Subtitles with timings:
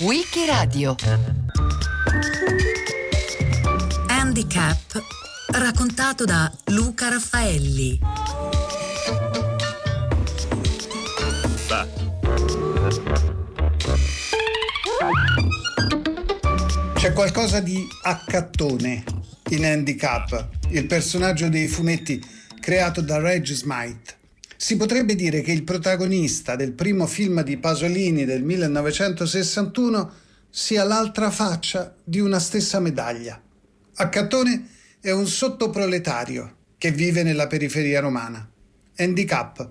[0.00, 0.96] Wikiradio
[4.08, 5.00] Handicap
[5.52, 8.00] raccontato da Luca Raffaelli.
[16.94, 19.04] C'è qualcosa di accattone
[19.50, 22.20] in Handicap, il personaggio dei fumetti
[22.58, 24.23] creato da Reg Smythe.
[24.64, 30.12] Si potrebbe dire che il protagonista del primo film di Pasolini del 1961
[30.48, 33.38] sia l'altra faccia di una stessa medaglia.
[33.96, 34.66] Accattone
[35.02, 38.50] è un sottoproletario che vive nella periferia romana.
[38.96, 39.68] Handicap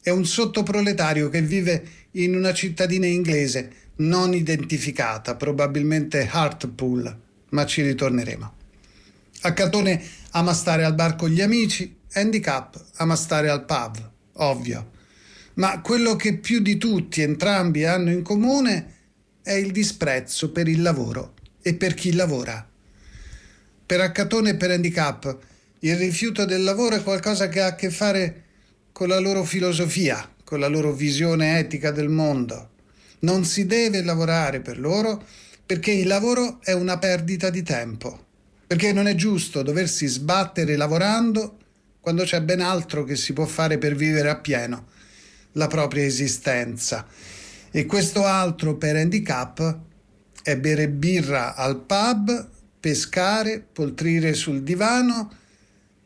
[0.00, 7.82] è un sottoproletario che vive in una cittadina inglese non identificata, probabilmente Hartpool, ma ci
[7.82, 8.52] ritorneremo.
[9.40, 10.00] Accattone
[10.30, 14.90] ama stare al bar con gli amici, Handicap ama stare al pub ovvio.
[15.54, 18.94] Ma quello che più di tutti entrambi hanno in comune
[19.42, 22.68] è il disprezzo per il lavoro e per chi lavora.
[23.86, 25.38] Per Accatone e per Handicap,
[25.80, 28.42] il rifiuto del lavoro è qualcosa che ha a che fare
[28.92, 32.70] con la loro filosofia, con la loro visione etica del mondo.
[33.20, 35.24] Non si deve lavorare per loro
[35.64, 38.26] perché il lavoro è una perdita di tempo,
[38.66, 41.58] perché non è giusto doversi sbattere lavorando
[42.06, 44.86] quando c'è ben altro che si può fare per vivere appieno
[45.54, 47.04] la propria esistenza.
[47.72, 49.78] E questo altro per handicap
[50.40, 55.32] è bere birra al pub, pescare, poltrire sul divano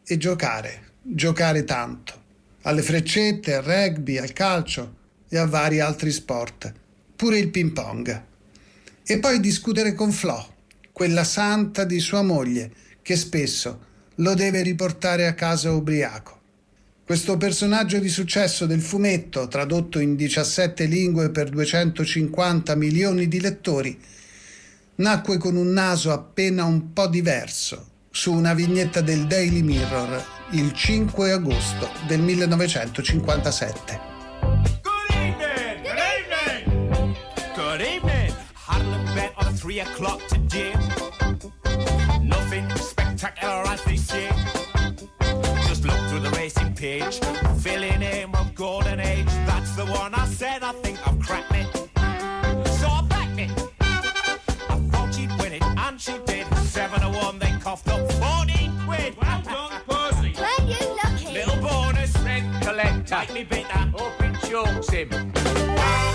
[0.03, 2.23] e giocare, giocare tanto,
[2.63, 4.97] alle freccette, al rugby, al calcio
[5.29, 6.73] e a vari altri sport,
[7.15, 8.25] pure il ping pong.
[9.05, 10.55] E poi discutere con Flo,
[10.93, 13.89] quella santa di sua moglie, che spesso
[14.21, 16.39] lo deve riportare a casa ubriaco.
[17.05, 23.99] Questo personaggio di successo del fumetto, tradotto in 17 lingue per 250 milioni di lettori,
[24.97, 30.73] nacque con un naso appena un po' diverso su una vignetta del Daily Mirror il
[30.73, 34.01] 5 agosto del 1957.
[34.83, 35.83] Good evening!
[35.83, 37.17] Good evening!
[37.55, 38.31] Good evening!
[43.71, 44.29] As they say.
[45.69, 47.21] Just look through the racing page,
[47.63, 49.33] filling in with golden age.
[49.47, 50.63] That's the one I said.
[50.63, 51.69] I think I've cracked it.
[52.81, 53.51] So I backed it.
[53.81, 56.47] I thought she'd win it, and she did.
[56.77, 59.17] Seven to one, they coughed up 14 quid.
[59.17, 59.40] Well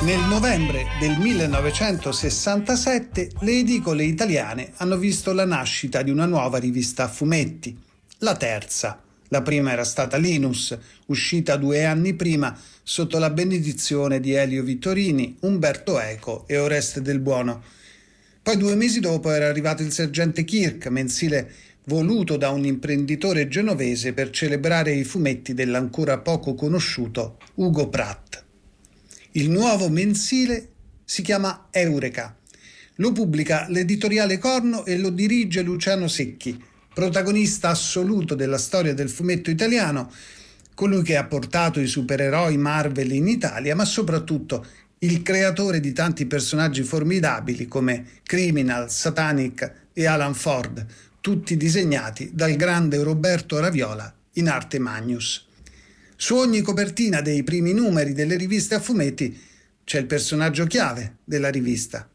[0.06, 7.06] Nel novembre del 1967 le edicole italiane hanno visto la nascita di una nuova rivista
[7.06, 7.76] a fumetti,
[8.20, 9.02] la terza.
[9.30, 10.78] La prima era stata Linus,
[11.08, 17.20] uscita due anni prima sotto la benedizione di Elio Vittorini, Umberto Eco e Oreste del
[17.20, 17.64] Buono.
[18.44, 21.52] Poi due mesi dopo era arrivato il sergente Kirk, mensile
[21.86, 28.45] voluto da un imprenditore genovese per celebrare i fumetti dell'ancora poco conosciuto Ugo Pratt.
[29.38, 30.70] Il nuovo mensile
[31.04, 32.38] si chiama Eureka.
[32.96, 36.58] Lo pubblica l'editoriale Corno e lo dirige Luciano Secchi,
[36.94, 40.10] protagonista assoluto della storia del fumetto italiano,
[40.74, 44.66] colui che ha portato i supereroi Marvel in Italia, ma soprattutto
[45.00, 50.86] il creatore di tanti personaggi formidabili come Criminal, Satanic e Alan Ford,
[51.20, 55.46] tutti disegnati dal grande Roberto Raviola in arte Magnus.
[56.18, 59.38] Su ogni copertina dei primi numeri delle riviste a fumetti
[59.84, 62.08] c'è il personaggio chiave della rivista.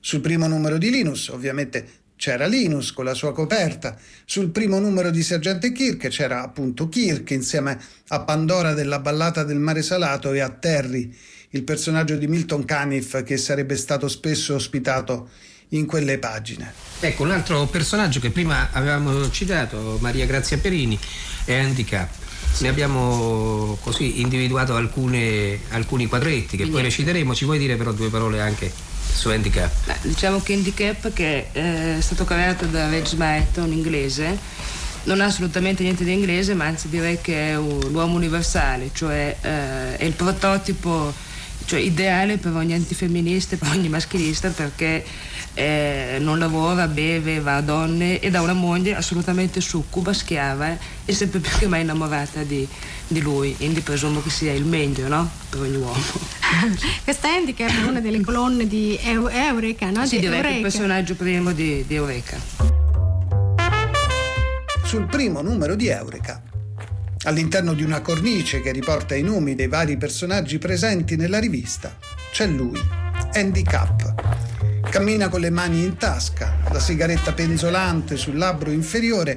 [0.00, 3.98] Sul primo numero di Linus, ovviamente, c'era Linus con la sua coperta.
[4.24, 7.78] Sul primo numero di Sergente Kirk c'era appunto Kirk insieme
[8.08, 11.14] a Pandora della ballata del mare salato e a Terry,
[11.50, 15.28] il personaggio di Milton Caniff che sarebbe stato spesso ospitato
[15.68, 16.72] in quelle pagine.
[17.00, 20.98] Ecco, un altro personaggio che prima avevamo citato, Maria Grazia Perini,
[21.44, 22.23] è Handicap
[22.58, 27.34] ne abbiamo così individuato alcune, alcuni quadretti che poi reciteremo.
[27.34, 28.72] Ci vuoi dire però due parole anche
[29.12, 29.70] su Handicap?
[29.86, 34.38] Beh, diciamo che Handicap, che eh, è stato creato da Reg Smith, un inglese,
[35.04, 39.36] non ha assolutamente niente di inglese, ma anzi direi che è un, l'uomo universale, cioè
[39.40, 41.12] eh, è il prototipo
[41.64, 45.04] cioè, ideale per ogni antifemminista e per ogni maschilista perché
[45.54, 51.12] eh, non lavora, beve, va a donne e da una moglie assolutamente succuba, schiava e
[51.12, 52.66] sempre più che mai innamorata di,
[53.06, 55.30] di lui, quindi presumo che sia il meglio no?
[55.48, 56.02] per ogni uomo.
[57.04, 60.04] Questa Handicap è una delle colonne di Eureka, no?
[60.06, 60.56] Sì, di direi Eureka.
[60.56, 62.36] il personaggio primo di, di Eureka.
[64.84, 66.42] Sul primo numero di Eureka
[67.26, 71.96] All'interno di una cornice che riporta i nomi dei vari personaggi presenti nella rivista
[72.30, 72.78] c'è lui,
[73.32, 74.02] Andy Capp.
[74.94, 79.36] Cammina con le mani in tasca, la sigaretta penzolante sul labbro inferiore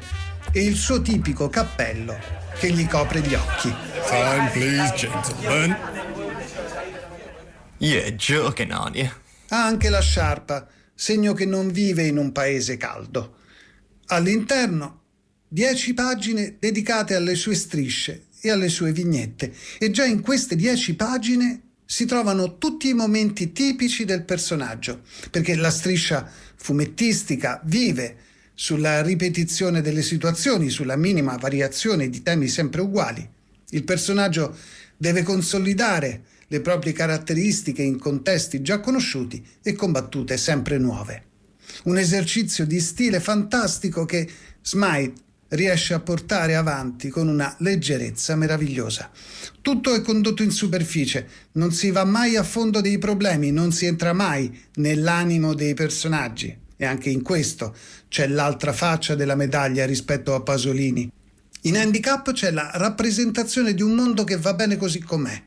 [0.51, 2.15] e il suo tipico cappello
[2.59, 3.73] che gli copre gli occhi.
[4.07, 5.75] Time, please, gentlemen.
[7.79, 9.09] You're joking, you?
[9.47, 13.37] Ha anche la sciarpa, segno che non vive in un paese caldo.
[14.09, 15.05] All'interno,
[15.47, 19.51] dieci pagine dedicate alle sue strisce e alle sue vignette.
[19.79, 25.55] E già in queste dieci pagine si trovano tutti i momenti tipici del personaggio, perché
[25.55, 28.17] la striscia fumettistica vive
[28.53, 33.27] sulla ripetizione delle situazioni, sulla minima variazione di temi sempre uguali.
[33.69, 34.55] Il personaggio
[34.97, 41.23] deve consolidare le proprie caratteristiche in contesti già conosciuti e combattute sempre nuove.
[41.83, 44.29] Un esercizio di stile fantastico che
[44.61, 45.13] Smite
[45.49, 49.09] riesce a portare avanti con una leggerezza meravigliosa.
[49.61, 53.85] Tutto è condotto in superficie, non si va mai a fondo dei problemi, non si
[53.85, 56.55] entra mai nell'animo dei personaggi.
[56.75, 57.75] E anche in questo
[58.07, 61.11] c'è l'altra faccia della medaglia rispetto a Pasolini.
[61.61, 65.41] In Handicap c'è la rappresentazione di un mondo che va bene così com'è,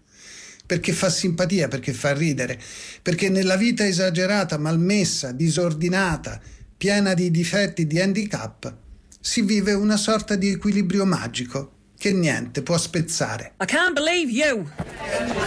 [0.66, 2.60] perché fa simpatia, perché fa ridere,
[3.00, 6.40] perché nella vita esagerata, malmessa, disordinata,
[6.76, 8.74] piena di difetti, di handicap,
[9.20, 13.52] si vive una sorta di equilibrio magico che niente può spezzare.
[13.60, 14.66] I can't believe you.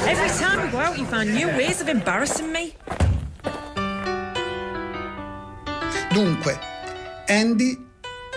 [0.06, 2.74] Every time we go out you find new ways of embarrassing me.
[6.12, 6.60] Dunque,
[7.26, 7.76] Andy,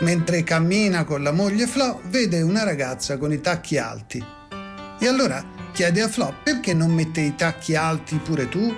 [0.01, 4.25] mentre cammina con la moglie Flo, vede una ragazza con i tacchi alti.
[4.99, 8.75] E allora chiede a Flo perché non mette i tacchi alti pure tu?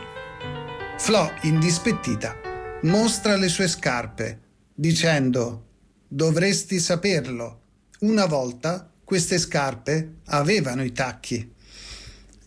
[0.98, 2.34] Flo, indispettita,
[2.82, 4.40] mostra le sue scarpe,
[4.74, 5.67] dicendo
[6.08, 7.60] dovresti saperlo.
[8.00, 11.52] Una volta queste scarpe avevano i tacchi.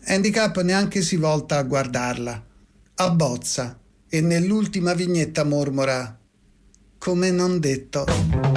[0.04, 2.44] Handicap neanche si volta a guardarla,
[2.96, 3.78] abbozza
[4.08, 6.18] e nell'ultima vignetta mormora
[6.98, 8.51] come non detto.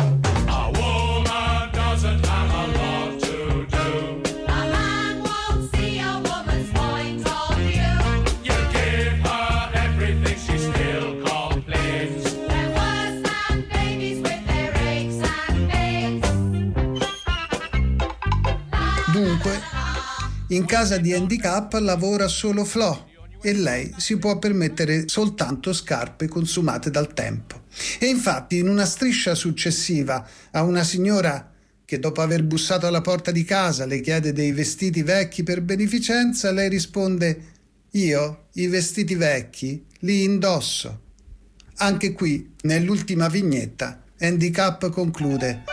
[20.55, 23.09] In casa di handicap lavora solo Flo
[23.41, 27.63] e lei si può permettere soltanto scarpe consumate dal tempo.
[27.99, 31.51] E infatti in una striscia successiva a una signora
[31.85, 36.51] che dopo aver bussato alla porta di casa le chiede dei vestiti vecchi per beneficenza,
[36.51, 37.53] lei risponde
[37.91, 41.01] io i vestiti vecchi li indosso.
[41.77, 45.63] Anche qui, nell'ultima vignetta, Handicap conclude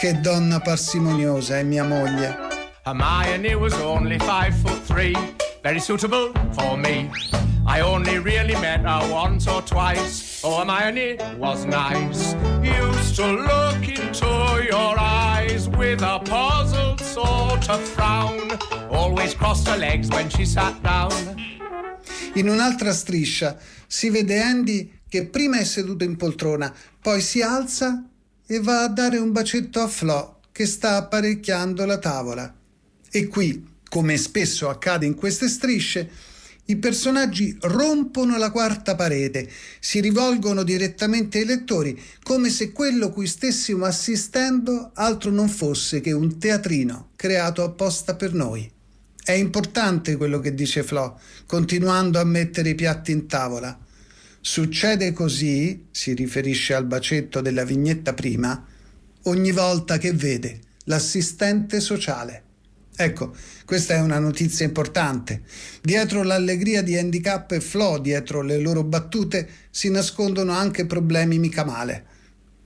[0.00, 2.51] che donna parsimoniosa è mia moglie.
[2.84, 5.14] Hermione was only five foot three,
[5.62, 7.12] very suitable for me.
[7.64, 10.42] I only really met her once or twice.
[10.42, 12.34] Oh, Hermione was nice.
[12.60, 18.50] Used to look into your eyes with a puzzled sort of frown.
[18.90, 21.12] Always crossed her legs when she sat down.
[22.34, 28.02] In un'altra striscia si vede Andy che prima è seduto in poltrona, poi si alza
[28.44, 32.52] e va a dare un bacetto a Flo che sta apparecchiando la tavola.
[33.14, 36.08] E qui, come spesso accade in queste strisce,
[36.64, 39.46] i personaggi rompono la quarta parete,
[39.80, 46.12] si rivolgono direttamente ai lettori, come se quello cui stessimo assistendo altro non fosse che
[46.12, 48.70] un teatrino creato apposta per noi.
[49.22, 53.78] È importante quello che dice Flo, continuando a mettere i piatti in tavola.
[54.40, 58.66] Succede così, si riferisce al bacetto della vignetta prima,
[59.24, 62.44] ogni volta che vede l'assistente sociale.
[62.94, 63.34] Ecco,
[63.64, 65.42] questa è una notizia importante.
[65.80, 71.64] Dietro l'allegria di Handicap e Flo, dietro le loro battute, si nascondono anche problemi mica
[71.64, 72.04] male.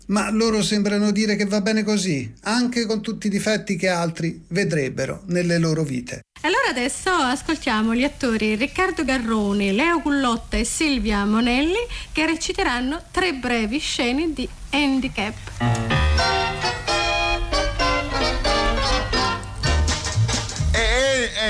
[0.06, 4.44] Ma loro sembrano dire che va bene così, anche con tutti i difetti che altri
[4.48, 6.20] vedrebbero nelle loro vite.
[6.42, 13.32] Allora adesso ascoltiamo gli attori Riccardo Garroni, Leo Gullotta e Silvia Monelli che reciteranno tre
[13.34, 16.05] brevi scene di Handicap.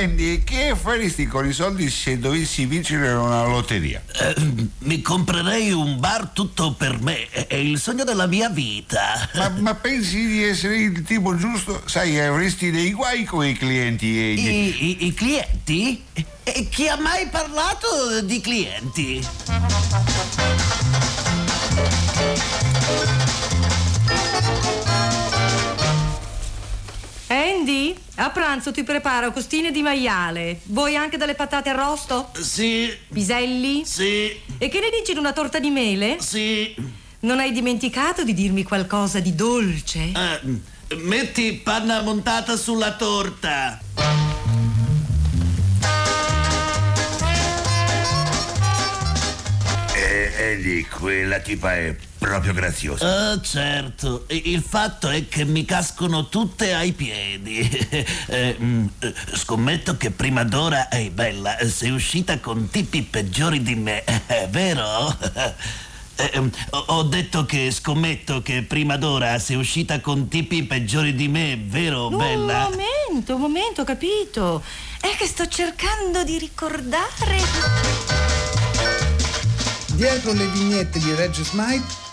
[0.03, 4.03] Andy, che faresti con i soldi se dovessi vincere una lotteria?
[4.13, 4.35] Eh,
[4.81, 9.29] mi comprerei un bar tutto per me, è il sogno della mia vita.
[9.35, 11.83] Ma, ma pensi di essere il tipo giusto?
[11.87, 14.19] Sai, avresti dei guai con i clienti.
[14.19, 14.33] E...
[14.33, 16.03] I, i- i clienti?
[16.43, 19.25] E chi ha mai parlato di clienti?
[27.29, 30.61] Andy, a pranzo ti preparo costine di maiale.
[30.67, 32.31] Vuoi anche delle patate arrosto?
[32.39, 32.89] Sì.
[33.13, 33.85] Piselli?
[33.85, 34.31] Sì.
[34.59, 36.19] E che ne dici di una torta di mele?
[36.21, 36.73] Sì.
[37.21, 40.13] Non hai dimenticato di dirmi qualcosa di dolce?
[40.15, 43.81] Eh, metti panna montata sulla torta.
[49.95, 53.31] E, e di quella tipa è proprio graziosa.
[53.33, 54.25] Ah, certo.
[54.29, 57.65] Il fatto è che mi cascono tutte ai piedi.
[58.29, 61.57] Eh, mm, eh, scommetto che prima d'ora è bella.
[61.69, 65.17] Sei uscita con tipi peggiori di me, eh, vero?
[66.19, 71.29] Eh, ehm, ho- detto che scommetto che prima d'ora sei uscita con tipi peggiori di
[71.29, 72.71] me, vero, Un bella?
[72.71, 74.63] momento, un momento, ho capito.
[74.99, 77.39] È che sto cercando di ricordare.
[79.93, 82.06] Dietro le vignette di Reg Smite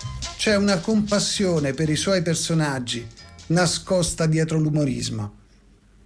[0.43, 3.07] c'è una compassione per i suoi personaggi,
[3.47, 5.35] nascosta dietro l'umorismo.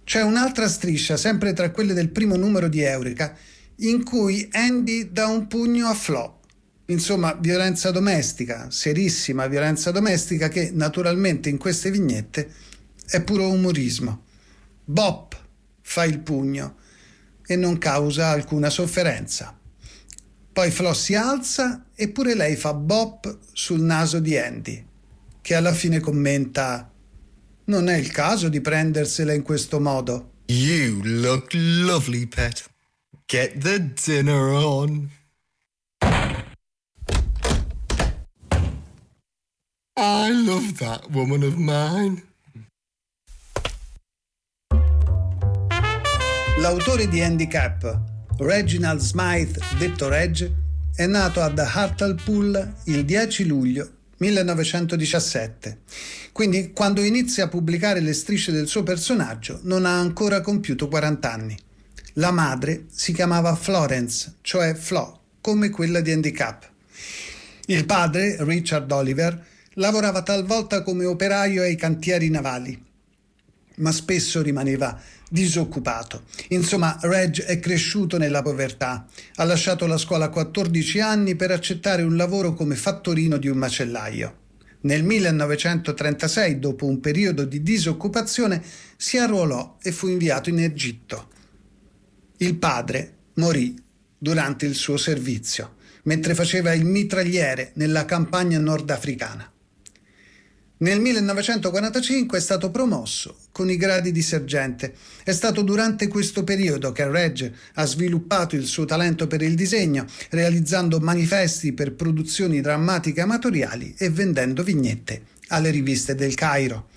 [0.04, 3.36] C'è un'altra striscia, sempre tra quelle del primo numero di Eureka,
[3.78, 6.38] in cui Andy dà un pugno a Flo.
[6.84, 12.48] Insomma, violenza domestica, serissima violenza domestica che naturalmente in queste vignette
[13.08, 14.22] è puro umorismo.
[14.84, 15.36] Bop
[15.80, 16.76] fa il pugno
[17.44, 19.58] e non causa alcuna sofferenza.
[20.52, 24.86] Poi Flo si alza e pure lei fa bop sul naso di Andy,
[25.40, 26.88] che alla fine commenta:
[27.64, 30.34] Non è il caso di prendersela in questo modo.
[30.46, 32.70] You look lovely, pet.
[33.26, 35.10] Get the dinner on.
[39.96, 42.22] I love that woman of mine.
[46.60, 48.00] L'autore di Handicap,
[48.38, 50.67] Reginald Smythe, detto Reg,
[50.98, 55.82] è nato ad Hartlepool il 10 luglio 1917.
[56.32, 61.32] Quindi quando inizia a pubblicare le strisce del suo personaggio non ha ancora compiuto 40
[61.32, 61.56] anni.
[62.14, 66.68] La madre si chiamava Florence, cioè Flo, come quella di Handicap.
[67.66, 69.40] Il padre, Richard Oliver,
[69.74, 72.76] lavorava talvolta come operaio ai cantieri navali,
[73.76, 76.24] ma spesso rimaneva disoccupato.
[76.48, 79.06] Insomma, Reg è cresciuto nella povertà.
[79.36, 83.58] Ha lasciato la scuola a 14 anni per accettare un lavoro come fattorino di un
[83.58, 84.36] macellaio.
[84.80, 88.62] Nel 1936, dopo un periodo di disoccupazione,
[88.96, 91.28] si arruolò e fu inviato in Egitto.
[92.38, 93.74] Il padre morì
[94.16, 99.52] durante il suo servizio, mentre faceva il mitragliere nella campagna nordafricana.
[100.80, 104.94] Nel 1945 è stato promosso con i gradi di sergente.
[105.24, 110.06] È stato durante questo periodo che Reg ha sviluppato il suo talento per il disegno,
[110.30, 116.90] realizzando manifesti per produzioni drammatiche amatoriali e vendendo vignette alle riviste del Cairo.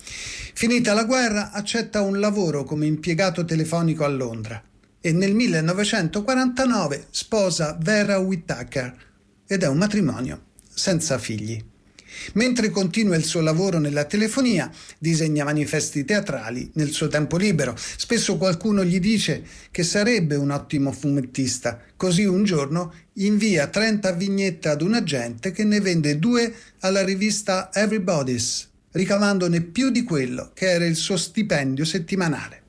[0.54, 4.62] Finita la guerra, accetta un lavoro come impiegato telefonico a Londra
[5.00, 8.94] e nel 1949 sposa Vera Whittaker
[9.44, 11.70] ed è un matrimonio senza figli.
[12.34, 17.76] Mentre continua il suo lavoro nella telefonia, disegna manifesti teatrali nel suo tempo libero.
[17.76, 24.68] Spesso qualcuno gli dice che sarebbe un ottimo fumettista, così un giorno invia 30 vignette
[24.68, 30.70] ad un agente che ne vende due alla rivista Everybody's, ricavandone più di quello che
[30.70, 32.60] era il suo stipendio settimanale.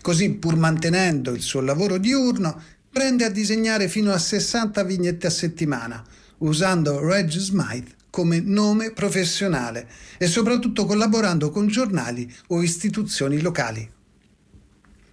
[0.00, 5.30] Così, pur mantenendo il suo lavoro diurno, prende a disegnare fino a 60 vignette a
[5.30, 6.04] settimana,
[6.38, 9.88] usando Reg Smythe come nome professionale
[10.18, 13.96] e soprattutto collaborando con giornali o istituzioni locali.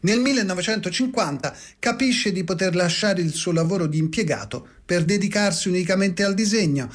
[0.01, 6.35] Nel 1950 capisce di poter lasciare il suo lavoro di impiegato per dedicarsi unicamente al
[6.35, 6.89] disegno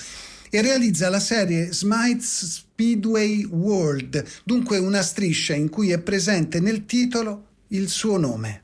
[0.49, 6.87] e realizza la serie Smythe's Speedway World, dunque una striscia in cui è presente nel
[6.87, 8.62] titolo il suo nome.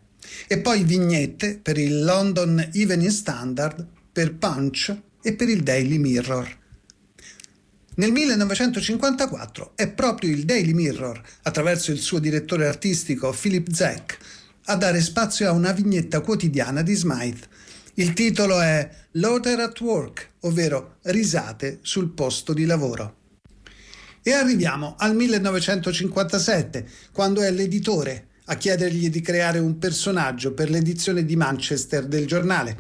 [0.49, 6.65] E poi vignette per il London Evening Standard, per Punch e per il Daily Mirror.
[7.99, 14.19] Nel 1954 è proprio il Daily Mirror, attraverso il suo direttore artistico Philip Zack,
[14.67, 17.49] a dare spazio a una vignetta quotidiana di Smythe.
[17.95, 23.17] Il titolo è Laughter at Work, ovvero risate sul posto di lavoro.
[24.23, 31.25] E arriviamo al 1957, quando è l'editore a chiedergli di creare un personaggio per l'edizione
[31.25, 32.77] di Manchester del giornale.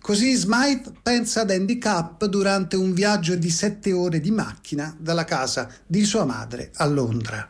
[0.00, 5.70] Così Smythe pensa ad Handicap durante un viaggio di sette ore di macchina dalla casa
[5.86, 7.46] di sua madre a Londra.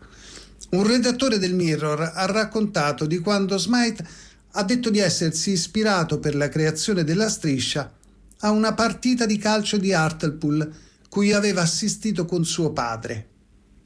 [0.70, 4.04] Un redattore del Mirror ha raccontato di quando Smythe
[4.52, 7.92] ha detto di essersi ispirato per la creazione della striscia
[8.40, 10.72] a una partita di calcio di Hartlepool
[11.08, 13.28] cui aveva assistito con suo padre.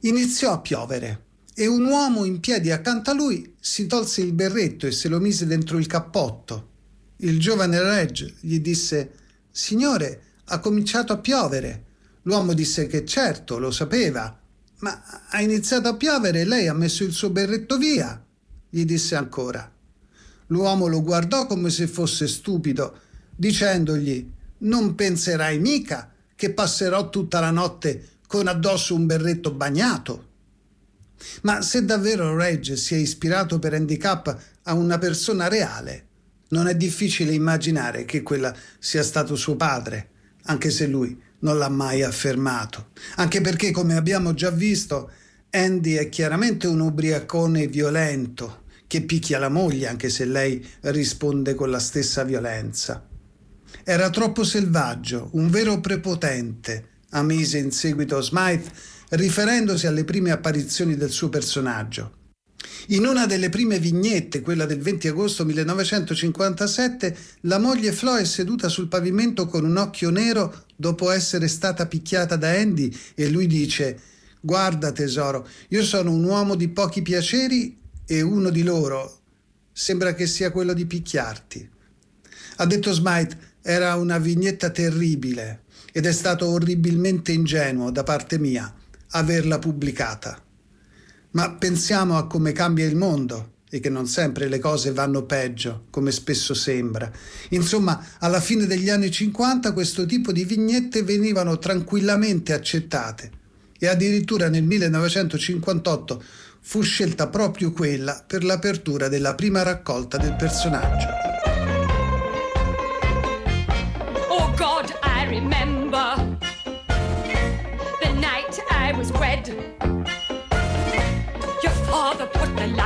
[0.01, 4.87] Iniziò a piovere e un uomo in piedi accanto a lui si tolse il berretto
[4.87, 6.73] e se lo mise dentro il cappotto.
[7.17, 9.11] Il giovane Reg gli disse
[9.49, 11.83] Signore, ha cominciato a piovere.
[12.23, 14.37] L'uomo disse che certo, lo sapeva.
[14.79, 18.21] Ma ha iniziato a piovere e lei ha messo il suo berretto via,
[18.69, 19.71] gli disse ancora.
[20.47, 22.99] L'uomo lo guardò come se fosse stupido,
[23.35, 24.29] dicendogli
[24.59, 30.33] Non penserai mica che passerò tutta la notte con addosso un berretto bagnato.
[31.43, 36.07] Ma se davvero Reg si è ispirato per handicap a una persona reale,
[36.49, 40.09] non è difficile immaginare che quella sia stato suo padre,
[40.43, 42.89] anche se lui non l'ha mai affermato.
[43.15, 45.11] Anche perché, come abbiamo già visto,
[45.51, 51.69] Andy è chiaramente un ubriacone violento che picchia la moglie anche se lei risponde con
[51.69, 53.07] la stessa violenza.
[53.83, 58.71] Era troppo selvaggio, un vero prepotente, ammise in seguito Smythe,
[59.09, 62.23] riferendosi alle prime apparizioni del suo personaggio.
[62.89, 68.69] In una delle prime vignette, quella del 20 agosto 1957, la moglie Flo è seduta
[68.69, 73.99] sul pavimento con un occhio nero dopo essere stata picchiata da Andy e lui dice
[74.39, 79.21] Guarda tesoro, io sono un uomo di pochi piaceri e uno di loro
[79.71, 81.69] sembra che sia quello di picchiarti.
[82.57, 88.71] Ha detto Smythe, era una vignetta terribile ed è stato orribilmente ingenuo da parte mia
[89.09, 90.44] averla pubblicata.
[91.35, 95.87] Ma pensiamo a come cambia il mondo e che non sempre le cose vanno peggio,
[95.89, 97.11] come spesso sembra.
[97.49, 103.31] Insomma, alla fine degli anni 50 questo tipo di vignette venivano tranquillamente accettate
[103.77, 106.23] e addirittura nel 1958
[106.61, 111.34] fu scelta proprio quella per l'apertura della prima raccolta del personaggio.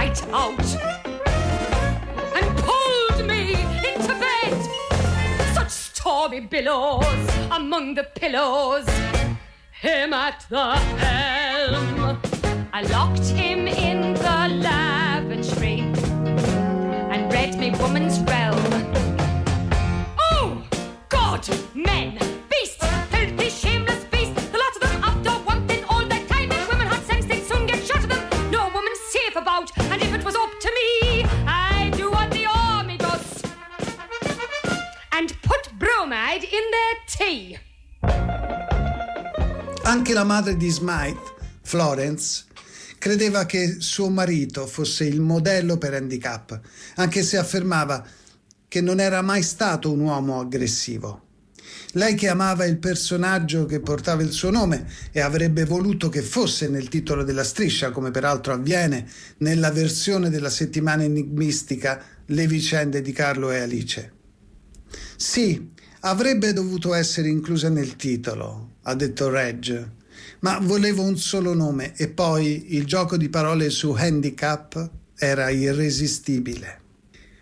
[0.09, 0.75] Light out
[2.35, 3.53] and pulled me
[3.93, 4.57] into bed.
[5.53, 7.05] Such stormy billows
[7.51, 8.87] among the pillows.
[9.71, 12.19] Him at the helm.
[12.73, 13.78] I locked him in
[39.89, 42.43] Anche la madre di Smythe, Florence,
[42.99, 46.59] credeva che suo marito fosse il modello per handicap,
[46.97, 48.05] anche se affermava
[48.67, 51.23] che non era mai stato un uomo aggressivo.
[51.93, 56.67] Lei che amava il personaggio che portava il suo nome e avrebbe voluto che fosse
[56.67, 63.11] nel titolo della striscia, come peraltro avviene nella versione della settimana enigmistica Le vicende di
[63.11, 64.13] Carlo e Alice.
[65.15, 65.71] Sì,
[66.01, 69.89] avrebbe dovuto essere inclusa nel titolo, ha detto Reg,
[70.39, 76.81] ma volevo un solo nome e poi il gioco di parole su handicap era irresistibile.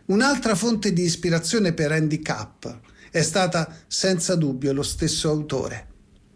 [0.06, 2.80] Un'altra fonte di ispirazione per handicap
[3.12, 5.88] è stata senza dubbio lo stesso autore.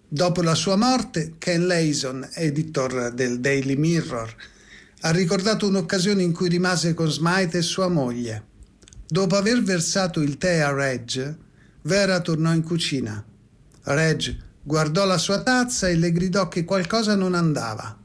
[0.07, 4.35] Dopo la sua morte, Ken Layson, editor del Daily Mirror,
[5.01, 8.43] ha ricordato un'occasione in cui rimase con Smythe e sua moglie.
[9.07, 11.37] Dopo aver versato il tè a Reg,
[11.83, 13.23] Vera tornò in cucina.
[13.83, 17.97] Reg guardò la sua tazza e le gridò che qualcosa non andava.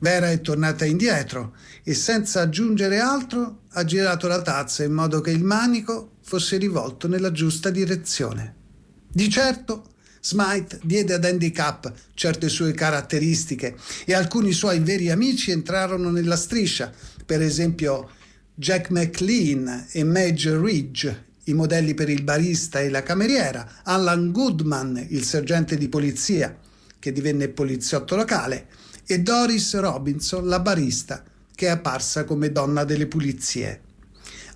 [0.00, 5.30] Vera è tornata indietro e senza aggiungere altro ha girato la tazza in modo che
[5.30, 8.54] il manico fosse rivolto nella giusta direzione.
[9.08, 16.10] Di certo Smythe diede ad Handicap certe sue caratteristiche e alcuni suoi veri amici entrarono
[16.10, 16.90] nella striscia,
[17.26, 18.08] per esempio
[18.54, 25.06] Jack McLean e Madge Ridge, i modelli per il barista e la cameriera, Alan Goodman,
[25.10, 26.56] il sergente di polizia,
[26.98, 28.66] che divenne poliziotto locale,
[29.06, 31.22] e Doris Robinson, la barista,
[31.54, 33.80] che è apparsa come donna delle pulizie.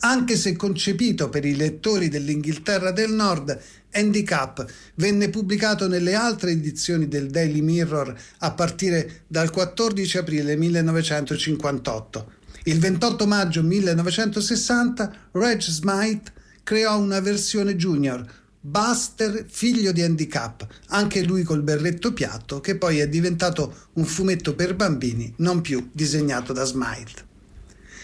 [0.00, 3.60] Anche se concepito per i lettori dell'Inghilterra del Nord,
[3.92, 12.32] Handicap venne pubblicato nelle altre edizioni del Daily Mirror a partire dal 14 aprile 1958.
[12.64, 16.32] Il 28 maggio 1960 Reg Smythe
[16.68, 18.22] creò una versione junior,
[18.60, 24.54] Buster, figlio di Handicap, anche lui col berretto piatto, che poi è diventato un fumetto
[24.54, 27.24] per bambini, non più disegnato da Smythe.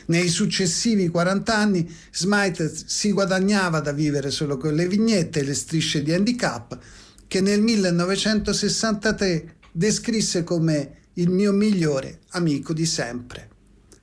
[0.06, 5.54] Nei successivi 40 anni Smythe si guadagnava da vivere solo con le vignette e le
[5.54, 6.78] strisce di handicap
[7.28, 13.50] che nel 1963 descrisse come il mio migliore amico di sempre.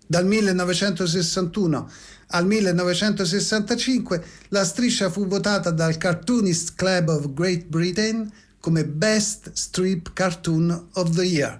[0.05, 1.89] Dal 1961
[2.31, 10.13] al 1965 la striscia fu votata dal Cartoonist Club of Great Britain come Best Strip
[10.13, 11.59] Cartoon of the Year,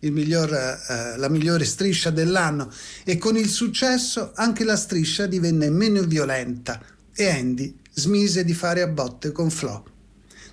[0.00, 2.70] miglior, eh, la migliore striscia dell'anno,
[3.04, 6.80] e con il successo anche la striscia divenne meno violenta
[7.14, 9.84] e Andy smise di fare a botte con Flo.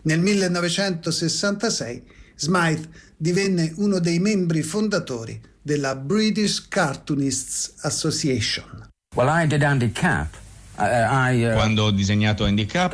[0.04, 2.04] Nel 1966
[2.36, 8.89] Smythe divenne uno dei membri fondatori della British Cartoonists Association.
[9.20, 10.34] Well, I did Andy Cap.
[10.78, 12.94] Uh, uh, Quando ho disegnato Handicap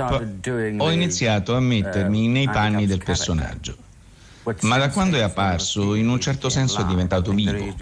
[0.78, 3.78] ho iniziato a mettermi uh, nei panni del personaggio.
[4.62, 7.76] Ma da quando è apparso, in un certo senso è diventato vivo.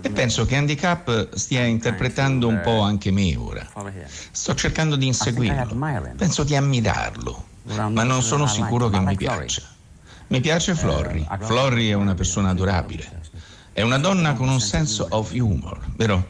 [0.00, 3.68] E penso che Handicap stia interpretando un po' anche me ora.
[4.30, 5.76] Sto cercando di inseguirlo.
[6.16, 7.44] Penso di ammirarlo.
[7.64, 9.60] Ma non sono sicuro che mi piaccia.
[10.28, 11.26] Mi piace Florry.
[11.40, 13.19] Florry è una persona adorabile.
[13.72, 16.28] È una donna con un senso of humor, vero?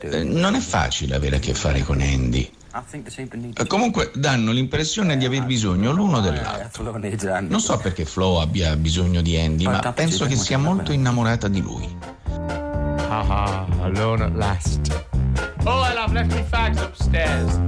[0.00, 2.50] Eh, non è facile avere a che fare con Andy.
[3.54, 6.82] Eh, Comunque danno l'impressione di aver bisogno l'uno dell'altro.
[7.48, 11.60] Non so perché Flo abbia bisogno di Andy, ma penso che sia molto innamorata di
[11.62, 11.88] lui.
[13.08, 15.04] Haha, alone at last.
[15.64, 17.58] Oh, well, I've left my fags upstairs.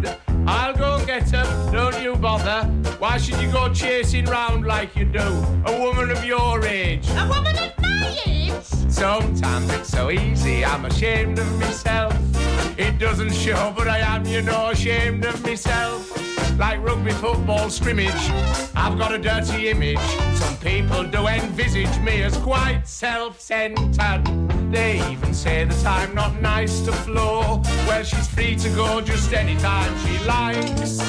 [0.47, 2.67] I'll go and get them, don't you bother.
[2.99, 5.21] Why should you go chasing round like you do?
[5.65, 7.09] A woman of your age.
[7.11, 7.80] A woman of?
[8.63, 12.15] Sometimes it's so easy, I'm ashamed of myself.
[12.79, 16.11] It doesn't show, but I am, you know, ashamed of myself.
[16.59, 18.31] Like rugby football scrimmage,
[18.75, 19.99] I've got a dirty image.
[20.35, 24.23] Some people do envisage me as quite self-centered.
[24.71, 27.63] They even say that I'm not nice to Flo.
[27.87, 31.01] Well, she's free to go just anytime she likes.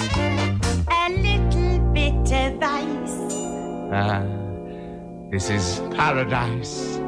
[0.88, 3.18] A little bit of ice.
[3.92, 4.24] Ah,
[5.30, 7.01] this is paradise.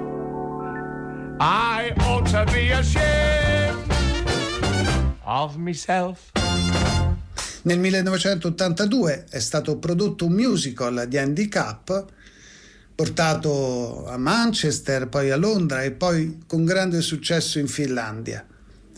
[1.40, 3.92] I ought to be ashamed
[5.24, 6.32] of myself.
[7.64, 12.06] Nel 1982 è stato prodotto un musical di Handicap
[12.94, 18.46] portato a Manchester, poi a Londra e poi con grande successo in Finlandia,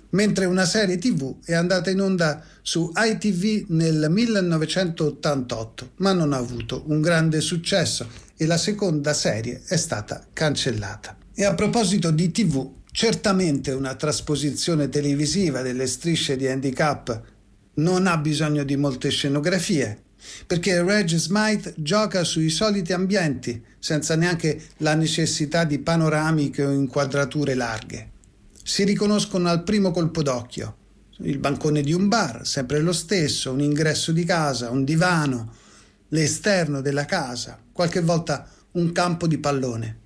[0.10, 6.38] mentre una serie tv è andata in onda su ITV nel 1988, ma non ha
[6.38, 11.24] avuto un grande successo e la seconda serie è stata cancellata.
[11.38, 17.22] E a proposito di tv, certamente una trasposizione televisiva delle strisce di Handicap
[17.74, 20.02] non ha bisogno di molte scenografie,
[20.48, 27.54] perché Reg Smythe gioca sui soliti ambienti, senza neanche la necessità di panoramiche o inquadrature
[27.54, 28.12] larghe.
[28.64, 30.78] Si riconoscono al primo colpo d'occhio.
[31.18, 35.54] Il bancone di un bar, sempre lo stesso, un ingresso di casa, un divano,
[36.08, 40.04] l'esterno della casa, qualche volta un campo di pallone.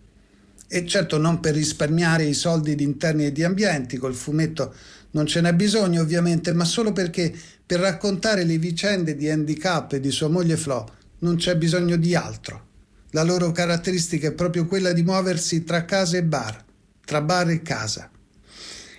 [0.71, 4.71] E certo non per risparmiare i soldi di interni e di ambienti, col fumetto
[5.12, 7.34] non ce n'è bisogno ovviamente, ma solo perché
[7.65, 10.88] per raccontare le vicende di Handicap e di sua moglie Flo
[11.19, 12.67] non c'è bisogno di altro.
[13.12, 16.63] La loro caratteristica è proprio quella di muoversi tra casa e bar,
[17.03, 18.12] tra bar e casa.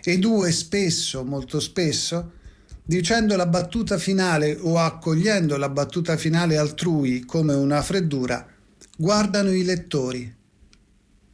[0.03, 2.33] E due spesso, molto spesso,
[2.83, 8.45] dicendo la battuta finale o accogliendo la battuta finale altrui come una freddura,
[8.97, 10.39] guardano i lettori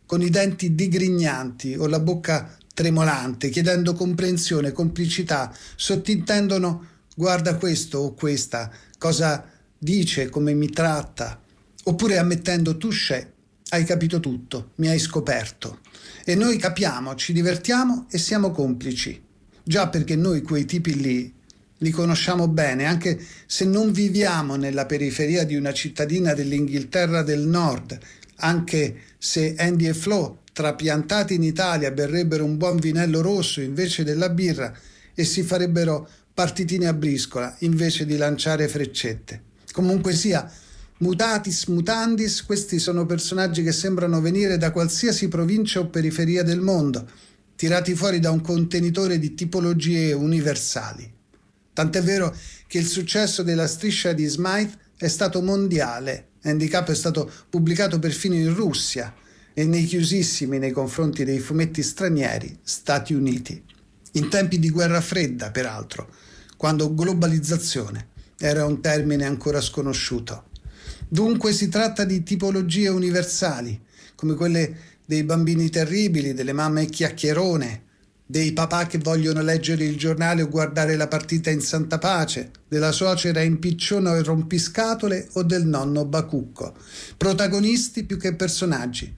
[0.07, 8.15] con i denti digrignanti o la bocca tremolante, chiedendo comprensione, complicità, sottintendono guarda questo o
[8.15, 9.45] questa, cosa
[9.79, 11.41] dice, come mi tratta,
[11.85, 13.27] oppure ammettendo tu c'è,
[13.71, 15.81] hai capito tutto, mi hai scoperto.
[16.25, 19.23] E noi capiamo, ci divertiamo e siamo complici.
[19.63, 21.35] Già perché noi quei tipi lì
[21.79, 27.99] li conosciamo bene, anche se non viviamo nella periferia di una cittadina dell'Inghilterra del Nord,
[28.37, 34.31] anche se Andy e Flo, trapiantati in Italia, berrebbero un buon vinello rosso invece della
[34.31, 34.73] birra
[35.15, 39.43] e si farebbero partitine a briscola invece di lanciare freccette.
[39.73, 40.51] Comunque sia,
[40.99, 47.07] mutatis mutandis, questi sono personaggi che sembrano venire da qualsiasi provincia o periferia del mondo,
[47.55, 51.16] tirati fuori da un contenitore di tipologie universali.
[51.77, 52.35] Tant'è vero
[52.67, 56.29] che il successo della striscia di Smythe è stato mondiale.
[56.45, 59.15] Handicap è stato pubblicato perfino in Russia
[59.53, 63.63] e nei chiusissimi nei confronti dei fumetti stranieri Stati Uniti.
[64.13, 66.09] In tempi di guerra fredda, peraltro,
[66.57, 68.09] quando globalizzazione
[68.39, 70.45] era un termine ancora sconosciuto.
[71.07, 73.79] Dunque si tratta di tipologie universali,
[74.15, 77.83] come quelle dei bambini terribili, delle mamme chiacchierone,
[78.29, 82.91] dei papà che vogliono leggere il giornale o guardare la partita in santa pace, della
[82.91, 86.75] suocera in piccione e rompiscatole o del nonno bacucco.
[87.17, 89.15] Protagonisti più che personaggi.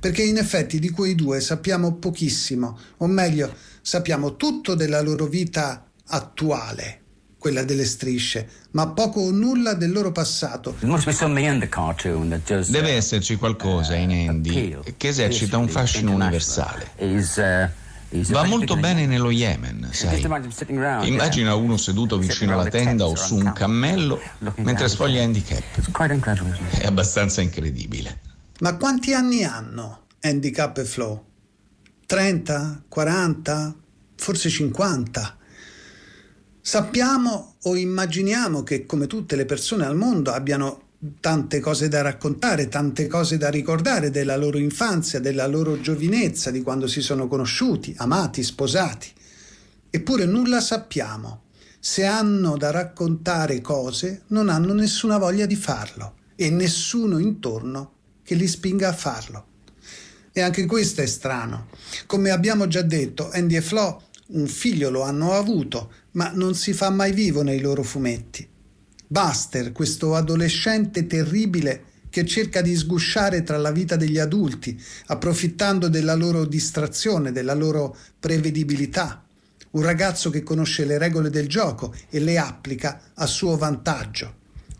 [0.00, 5.86] perché in effetti di quei due sappiamo pochissimo, o meglio, sappiamo tutto della loro vita
[6.06, 7.00] attuale,
[7.38, 10.74] quella delle strisce, ma poco o nulla del loro passato.
[12.70, 16.92] Deve esserci qualcosa in Andy che esercita un fascino universale.
[18.10, 20.20] Va molto bene nello Yemen, sai.
[21.06, 24.20] Immagina uno seduto vicino alla tenda o su un cammello
[24.56, 25.62] mentre sfoglia handicap.
[26.70, 28.20] È abbastanza incredibile.
[28.60, 31.24] Ma quanti anni hanno handicap e flow?
[32.06, 32.84] 30?
[32.88, 33.74] 40?
[34.16, 35.36] Forse 50?
[36.60, 40.88] Sappiamo o immaginiamo che come tutte le persone al mondo abbiano
[41.18, 46.62] tante cose da raccontare, tante cose da ricordare della loro infanzia, della loro giovinezza, di
[46.62, 49.10] quando si sono conosciuti, amati, sposati.
[49.88, 51.44] Eppure nulla sappiamo.
[51.78, 58.34] Se hanno da raccontare cose, non hanno nessuna voglia di farlo e nessuno intorno che
[58.34, 59.46] li spinga a farlo.
[60.32, 61.68] E anche questo è strano.
[62.06, 66.72] Come abbiamo già detto, Andy e Flo un figlio lo hanno avuto, ma non si
[66.72, 68.48] fa mai vivo nei loro fumetti.
[69.12, 76.14] Buster, questo adolescente terribile che cerca di sgusciare tra la vita degli adulti, approfittando della
[76.14, 79.24] loro distrazione, della loro prevedibilità.
[79.70, 84.32] Un ragazzo che conosce le regole del gioco e le applica a suo vantaggio.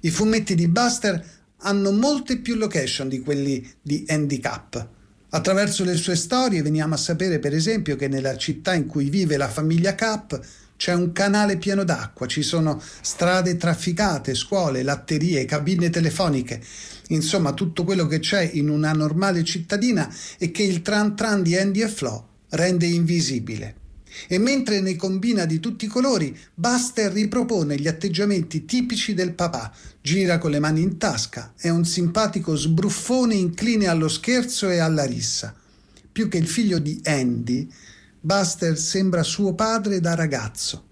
[0.02, 1.28] I fumetti di Buster
[1.62, 4.88] hanno molte più location di quelli di Handicap.
[5.30, 9.36] Attraverso le sue storie veniamo a sapere, per esempio, che nella città in cui vive
[9.36, 10.40] la famiglia Cap
[10.80, 16.58] c'è un canale pieno d'acqua, ci sono strade trafficate, scuole, latterie, cabine telefoniche,
[17.08, 21.54] insomma tutto quello che c'è in una normale cittadina e che il tran tran di
[21.54, 23.74] Andy e Flo rende invisibile.
[24.26, 29.70] E mentre ne combina di tutti i colori, Buster ripropone gli atteggiamenti tipici del papà,
[30.00, 35.04] gira con le mani in tasca, è un simpatico sbruffone incline allo scherzo e alla
[35.04, 35.54] rissa.
[36.10, 37.68] Più che il figlio di Andy,
[38.22, 40.88] Buster sembra suo padre da ragazzo.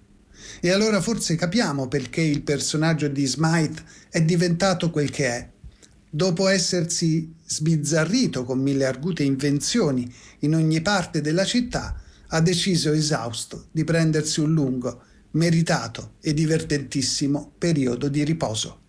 [0.60, 5.48] E allora forse capiamo perché il personaggio di Smythe è diventato quel che è.
[6.08, 10.10] Dopo essersi sbizzarrito con mille argute invenzioni
[10.40, 17.52] in ogni parte della città, ha deciso esausto di prendersi un lungo, meritato e divertentissimo
[17.58, 18.80] periodo di riposo.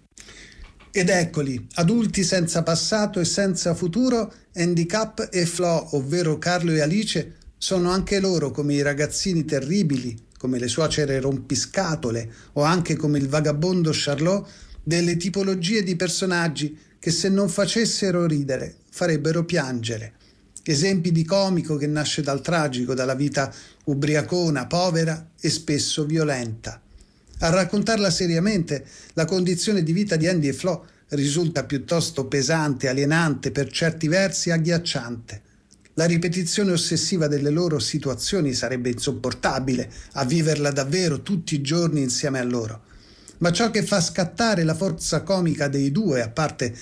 [0.92, 7.36] Ed eccoli, adulti senza passato e senza futuro, Handicap e Flo, ovvero Carlo e Alice,
[7.62, 13.28] sono anche loro come i ragazzini terribili, come le suocere rompiscatole o anche come il
[13.28, 14.50] vagabondo Charlot,
[14.82, 20.14] delle tipologie di personaggi che se non facessero ridere farebbero piangere.
[20.64, 23.54] Esempi di comico che nasce dal tragico, dalla vita
[23.86, 26.82] ubriacona, povera e spesso violenta.
[27.40, 33.52] A raccontarla seriamente, la condizione di vita di Andy e Flo risulta piuttosto pesante, alienante,
[33.52, 35.42] per certi versi agghiacciante.
[36.00, 42.40] La ripetizione ossessiva delle loro situazioni sarebbe insopportabile a viverla davvero tutti i giorni insieme
[42.40, 42.84] a loro.
[43.40, 46.74] Ma ciò che fa scattare la forza comica dei due, a parte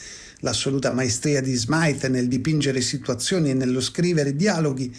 [0.41, 4.95] l'assoluta maestria di Smythe nel dipingere situazioni e nello scrivere dialoghi,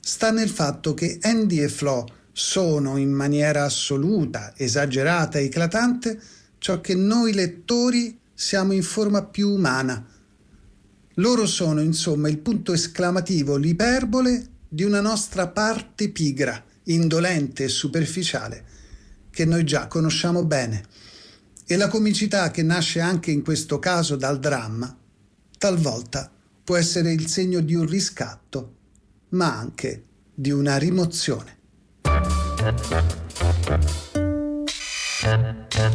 [0.00, 6.18] sta nel fatto che Andy e Flo sono in maniera assoluta, esagerata e eclatante
[6.56, 10.02] ciò che noi lettori siamo in forma più umana,
[11.14, 18.64] loro sono, insomma, il punto esclamativo, l'iperbole di una nostra parte pigra, indolente e superficiale,
[19.30, 20.84] che noi già conosciamo bene.
[21.66, 24.96] E la comicità che nasce anche in questo caso dal dramma,
[25.58, 26.30] talvolta
[26.62, 28.76] può essere il segno di un riscatto,
[29.30, 31.58] ma anche di una rimozione.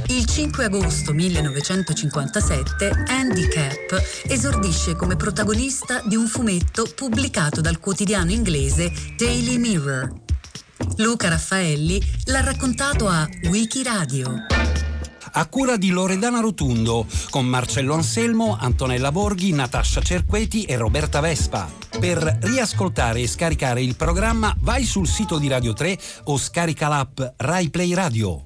[0.08, 8.32] Il 5 agosto 1957 Andy Cap esordisce come protagonista di un fumetto pubblicato dal quotidiano
[8.32, 10.14] inglese Daily Mirror.
[10.98, 14.46] Luca Raffaelli l'ha raccontato a Wikiradio
[15.38, 21.70] a cura di Loredana Rotundo, con Marcello Anselmo, Antonella Borghi, Natascia Cerqueti e Roberta Vespa.
[22.00, 27.20] Per riascoltare e scaricare il programma vai sul sito di Radio 3 o scarica l'app
[27.36, 28.46] Rai Play Radio.